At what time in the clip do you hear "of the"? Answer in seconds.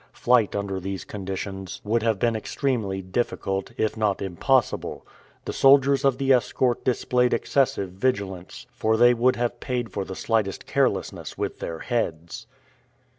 6.03-6.33